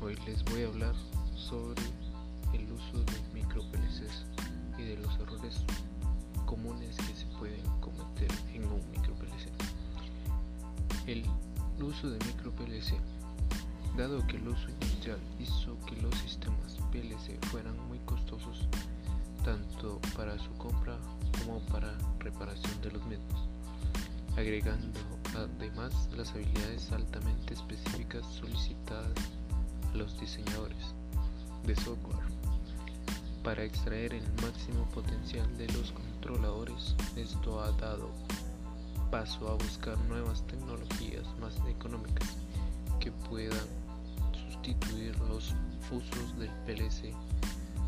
[0.00, 0.94] Hoy les voy a hablar
[1.34, 1.82] sobre
[2.52, 4.24] el uso de micro PLCs
[4.78, 5.64] y de los errores
[6.46, 9.50] comunes que se pueden cometer en un micro PLC.
[11.08, 11.24] El
[11.82, 12.94] uso de micro PLC,
[13.96, 18.68] dado que el uso industrial hizo que los sistemas PLC fueran muy costosos
[19.44, 20.96] tanto para su compra
[21.44, 23.48] como para reparación de los mismos,
[24.36, 25.00] agregando
[25.44, 29.12] además las habilidades altamente específicas solicitadas
[29.92, 30.94] a los diseñadores
[31.64, 32.18] de software
[33.42, 36.94] para extraer el máximo potencial de los controladores.
[37.16, 38.10] Esto ha dado
[39.10, 42.36] paso a buscar nuevas tecnologías más económicas
[43.00, 43.66] que puedan
[44.32, 45.54] sustituir los
[45.90, 47.14] usos del PLC.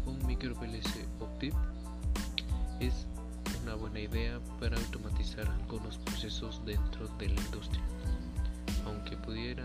[0.07, 1.55] Un micro PLC o PIP
[2.81, 3.07] es
[3.63, 7.83] una buena idea para automatizar algunos procesos dentro de la industria.
[8.87, 9.65] Aunque pudiera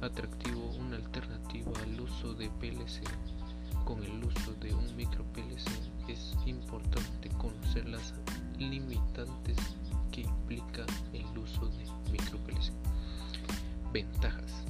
[0.00, 3.02] atractivo una alternativa al uso de PLC
[3.84, 5.70] con el uso de un micro PLC
[6.08, 8.12] es importante conocer las
[8.58, 9.56] limitantes
[10.12, 12.72] que implica el uso de micro PLC.
[13.92, 14.64] Ventajas.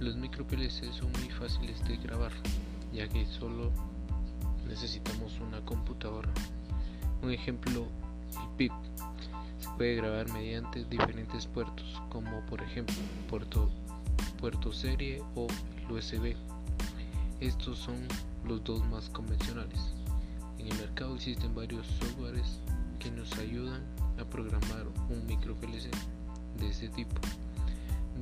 [0.00, 2.32] Los micro PLC son muy fáciles de grabar
[2.92, 3.70] ya que solo
[4.70, 6.30] necesitamos una computadora.
[7.22, 7.86] Un ejemplo,
[8.40, 8.72] el PIP
[9.58, 12.94] se puede grabar mediante diferentes puertos, como por ejemplo
[13.28, 13.68] puerto,
[14.38, 16.36] puerto serie o el USB.
[17.40, 17.96] Estos son
[18.46, 19.92] los dos más convencionales.
[20.58, 22.60] En el mercado existen varios softwares
[23.00, 23.82] que nos ayudan
[24.20, 25.90] a programar un micro PLC
[26.58, 27.20] de este tipo,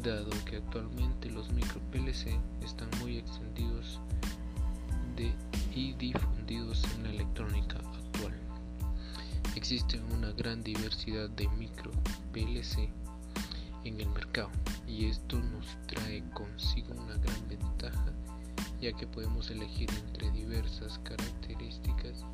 [0.02, 4.00] dado que actualmente los micro PLC están muy extendidos
[5.16, 5.32] de
[5.78, 5.92] y
[9.70, 11.90] Existe una gran diversidad de micro
[12.32, 12.88] PLC
[13.84, 14.48] en el mercado
[14.86, 18.14] y esto nos trae consigo una gran ventaja
[18.80, 22.24] ya que podemos elegir entre diversas características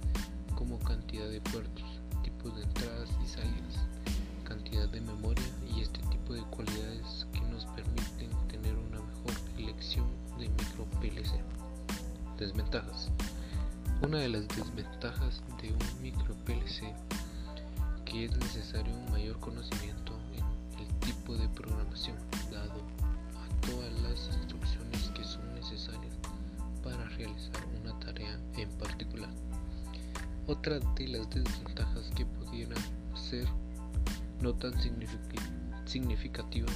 [0.54, 3.80] como cantidad de puertos, tipos de entradas y salidas,
[4.44, 10.06] cantidad de memoria y este tipo de cualidades que nos permiten tener una mejor elección
[10.38, 11.42] de micro PLC.
[12.38, 13.10] Desventajas.
[14.02, 16.94] Una de las desventajas de un micro PLC
[18.14, 22.16] que es necesario un mayor conocimiento en el tipo de programación
[22.48, 22.80] dado
[23.34, 26.14] a todas las instrucciones que son necesarias
[26.84, 29.30] para realizar una tarea en particular.
[30.46, 32.78] Otra de las desventajas que pudieran
[33.16, 33.48] ser
[34.40, 34.74] no tan
[35.84, 36.70] significativa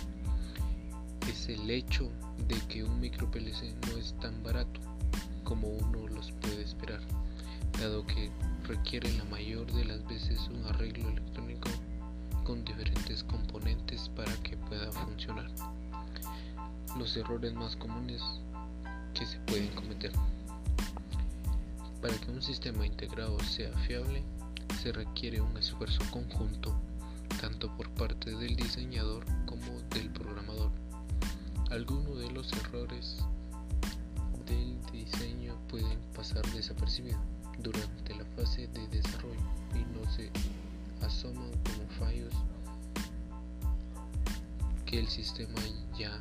[1.29, 2.11] es el hecho
[2.49, 4.81] de que un micro PLC no es tan barato
[5.45, 7.01] como uno los puede esperar,
[7.79, 8.28] dado que
[8.69, 11.71] requiere la mayor de las veces un arreglo electrónico
[12.45, 15.51] con diferentes componentes para que pueda funcionar.
[16.99, 18.23] Los errores más comunes
[19.15, 20.13] que se pueden cometer.
[22.03, 24.23] Para que un sistema integrado sea fiable,
[24.83, 26.79] se requiere un esfuerzo conjunto
[27.41, 30.71] tanto por parte del diseñador como del programador.
[31.71, 33.17] Algunos de los errores
[34.47, 39.41] del diseño pueden pasar desapercibidos durante la fase de desarrollo
[39.75, 40.31] y no se
[41.05, 42.33] asoman como fallos
[44.87, 45.61] que el sistema
[45.99, 46.19] ya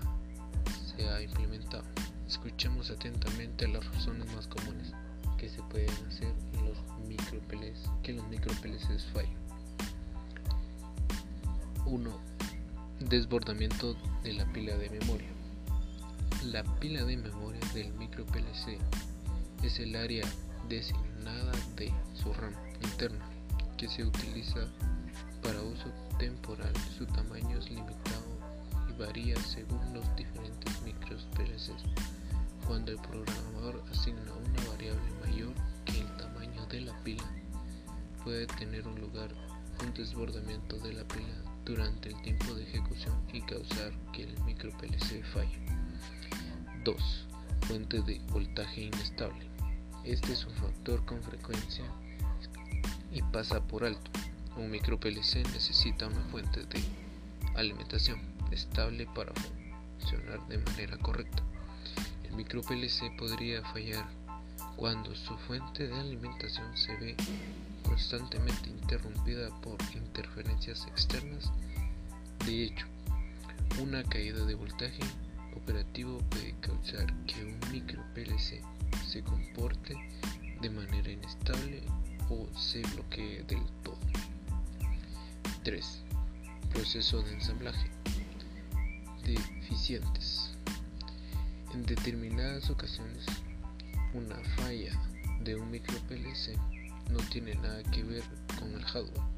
[0.96, 1.84] se ha implementado.
[2.28, 4.92] Escuchemos atentamente las razones más comunes
[5.38, 6.78] que se pueden hacer en los
[7.08, 7.40] micro
[8.04, 9.32] que los micro PLCs fallan.
[11.86, 12.12] 1.
[13.00, 15.30] Desbordamiento de la pila de memoria.
[16.46, 18.78] La pila de memoria del micro PLC
[19.64, 20.26] es el área
[20.70, 23.26] designada de su RAM interna
[23.78, 24.68] que se utiliza
[25.42, 26.74] para uso temporal.
[26.98, 28.26] Su tamaño es limitado
[28.90, 31.84] y varía según los diferentes micros PLCs.
[32.66, 35.54] Cuando el programador asigna una variable mayor
[35.86, 37.24] que el tamaño de la pila,
[38.24, 39.30] puede tener un lugar
[39.84, 44.72] un desbordamiento de la pila durante el tiempo de ejecución y causar que el micro
[44.78, 45.60] PLC falle.
[46.84, 47.28] 2.
[47.68, 49.57] Fuente de voltaje inestable.
[50.08, 51.84] Este es un factor con frecuencia
[53.12, 54.10] y pasa por alto.
[54.56, 56.82] Un micro PLC necesita una fuente de
[57.56, 58.18] alimentación
[58.50, 59.34] estable para
[60.00, 61.44] funcionar de manera correcta.
[62.24, 64.08] El micro PLC podría fallar
[64.78, 67.18] cuando su fuente de alimentación se ve
[67.84, 71.52] constantemente interrumpida por interferencias externas.
[72.46, 72.86] De hecho,
[73.82, 75.04] una caída de voltaje
[75.54, 78.64] operativo puede causar que un micro PLC
[79.08, 79.96] se comporte
[80.62, 81.82] de manera inestable
[82.30, 83.98] o se bloquee del todo.
[85.64, 86.02] 3.
[86.74, 87.90] Proceso de ensamblaje.
[89.24, 90.52] deficientes.
[91.74, 93.26] En determinadas ocasiones,
[94.14, 94.92] una falla
[95.42, 96.58] de un micro PLC
[97.10, 98.24] no tiene nada que ver
[98.60, 99.38] con el hardware.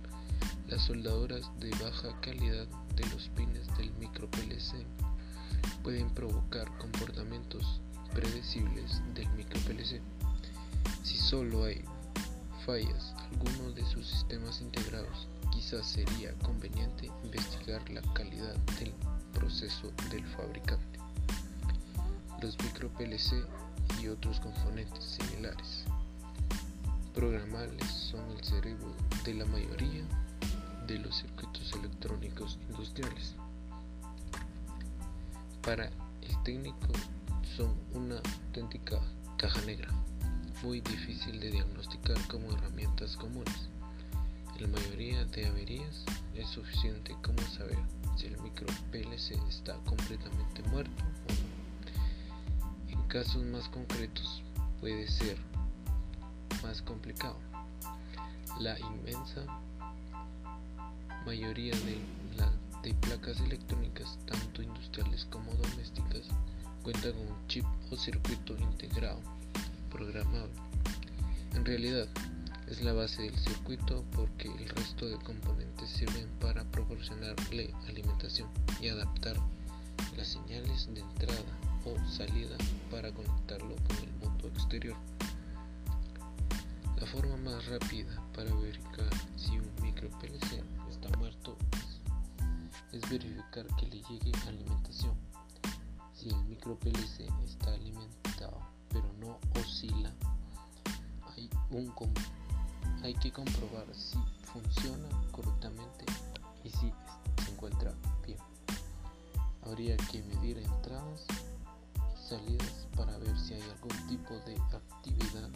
[0.68, 4.86] Las soldaduras de baja calidad de los pines del micro PLC
[5.84, 7.82] pueden provocar comportamientos
[8.14, 10.02] predecibles del micro PLC.
[11.04, 11.84] Si solo hay
[12.66, 18.94] fallas alguno de sus sistemas integrados, quizás sería conveniente investigar la calidad del
[19.34, 21.00] proceso del fabricante.
[22.42, 23.44] Los micro PLC
[24.02, 25.86] y otros componentes similares
[27.14, 28.96] programables son el cerebro
[29.26, 30.04] de la mayoría
[30.88, 33.36] de los circuitos electrónicos industriales.
[35.62, 35.86] Para
[36.22, 36.88] el técnico
[37.60, 38.98] son una auténtica
[39.36, 39.90] caja negra,
[40.64, 43.68] muy difícil de diagnosticar como herramientas comunes.
[44.56, 47.78] En la mayoría de averías es suficiente como saber
[48.16, 52.94] si el micro PLC está completamente muerto o no.
[52.94, 54.42] En casos más concretos
[54.80, 55.38] puede ser
[56.64, 57.36] más complicado.
[58.62, 59.44] La inmensa
[61.26, 61.98] mayoría de,
[62.84, 66.30] de placas electrónicas, tanto industriales como domésticas,
[66.84, 69.20] cuentan con un chip o circuito integrado
[69.90, 70.54] programable.
[71.54, 72.08] En realidad,
[72.68, 78.48] es la base del circuito porque el resto de componentes sirven para proporcionarle alimentación
[78.80, 79.36] y adaptar
[80.16, 81.42] las señales de entrada
[81.86, 82.56] o salida
[82.92, 84.96] para conectarlo con el mundo exterior.
[87.00, 90.62] La forma más rápida para verificar si un micro PLC
[90.92, 91.58] está muerto
[92.92, 95.29] es, verificar que le llegue alimentación.
[96.60, 98.60] Micro PLC está alimentado
[98.90, 100.12] pero no oscila,
[101.34, 101.94] hay, un,
[103.02, 106.04] hay que comprobar si funciona correctamente
[106.66, 106.92] y si
[107.46, 107.94] se encuentra
[108.26, 108.40] bien.
[109.66, 111.24] Habría que medir entradas
[111.96, 115.50] y salidas para ver si hay algún tipo de actividad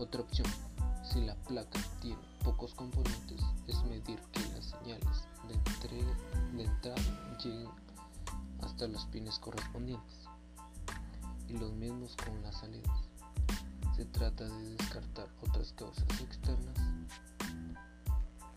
[0.00, 0.48] otra opción,
[1.04, 6.96] si la placa tiene pocos componentes, es medir que las señales de, de entrada
[7.38, 7.70] lleguen
[8.62, 10.28] hasta los pines correspondientes
[11.48, 13.08] y los mismos con las salidas.
[13.96, 16.76] Se trata de descartar otras causas externas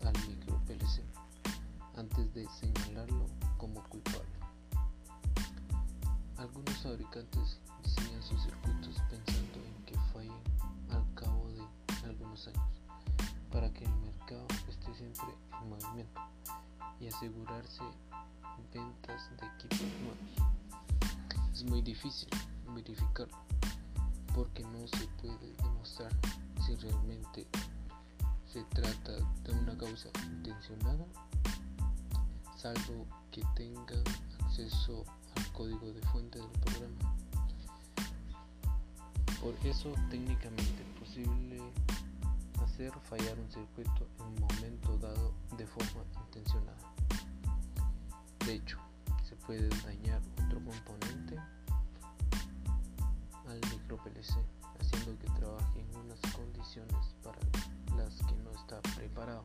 [0.04, 1.02] al micro PLC
[1.96, 3.26] antes de señalarlo
[3.58, 4.26] como culpable.
[6.38, 10.46] Algunos fabricantes diseñan sus circuitos pensando en que fallen
[12.36, 12.50] años
[13.50, 15.26] para que el mercado esté siempre
[15.62, 16.20] en movimiento
[17.00, 17.82] y asegurarse
[18.72, 19.95] ventas de equipos.
[21.56, 22.28] Es muy difícil
[22.74, 23.34] verificarlo
[24.34, 26.12] porque no se puede demostrar
[26.66, 27.46] si realmente
[28.52, 29.12] se trata
[29.42, 31.06] de una causa intencionada,
[32.58, 34.04] salvo que tengan
[34.38, 37.16] acceso al código de fuente del programa.
[39.40, 41.62] Por eso técnicamente posible
[42.62, 46.92] hacer fallar un circuito en un momento dado de forma intencionada.
[48.44, 48.78] De hecho,
[49.46, 51.38] puede dañar otro componente
[53.46, 54.34] al micro PLC,
[54.80, 57.38] haciendo que trabaje en unas condiciones para
[57.96, 59.44] las que no está preparado.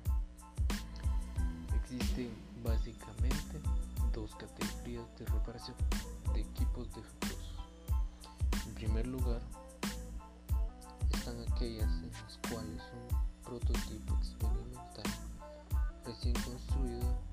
[1.76, 2.32] Existen
[2.64, 3.62] básicamente
[4.12, 5.78] dos categorías de reparación
[6.34, 7.56] de equipos defectuosos.
[8.66, 9.42] En primer lugar,
[11.12, 15.04] están aquellas en las cuales un prototipo experimental
[16.06, 17.31] recién construido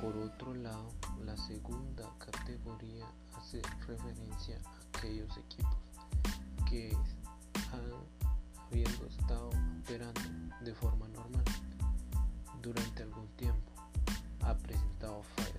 [0.00, 0.92] Por otro lado,
[1.24, 5.78] la segunda categoría hace referencia a aquellos equipos
[6.68, 6.96] que
[7.72, 7.92] han
[8.66, 9.50] habiendo estado
[9.80, 10.20] operando
[10.60, 11.44] de forma normal
[12.60, 13.72] durante algún tiempo,
[14.42, 15.55] ha presentado fallas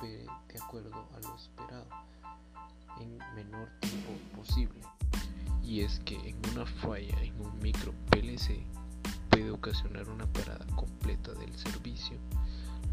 [0.00, 0.26] de
[0.60, 1.86] acuerdo a lo esperado
[3.00, 4.80] en menor tiempo posible.
[5.62, 8.64] Y es que en una falla en un micro PLC
[9.30, 12.16] puede ocasionar una parada completa del servicio,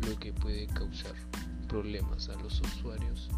[0.08, 1.14] lo que puede causar
[1.68, 3.30] problemas a los usuarios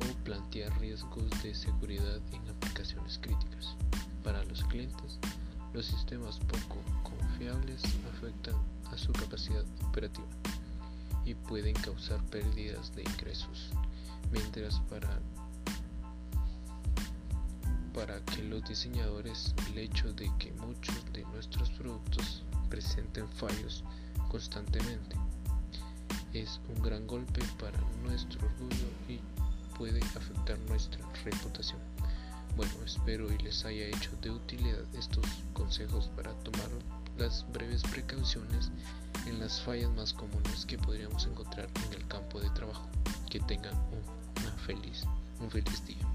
[0.00, 3.76] o plantear riesgos de seguridad en aplicaciones críticas.
[4.24, 5.18] Para los clientes,
[5.72, 7.82] los sistemas poco confiables
[8.14, 8.56] afectan
[8.90, 10.39] a su capacidad operativa
[11.50, 13.70] pueden causar pérdidas de ingresos,
[14.30, 15.18] mientras para,
[17.92, 23.82] para que los diseñadores el hecho de que muchos de nuestros productos presenten fallos
[24.28, 25.16] constantemente
[26.32, 29.18] es un gran golpe para nuestro orgullo y
[29.76, 31.80] puede afectar nuestra reputación.
[32.56, 36.68] Bueno, espero y les haya hecho de utilidad estos consejos para tomar
[37.18, 38.70] las breves precauciones
[39.26, 42.88] en las fallas más comunes que podríamos encontrar en el campo de trabajo.
[43.28, 45.04] Que tengan un, feliz,
[45.40, 46.06] un feliz día.